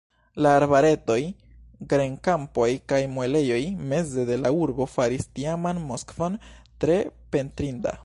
[0.43, 1.17] La arbaretoj,
[1.91, 3.61] grenkampoj kaj muelejoj
[3.93, 6.43] meze de la urbo faris tiaman Moskvon
[6.85, 7.03] tre
[7.37, 7.99] pentrinda.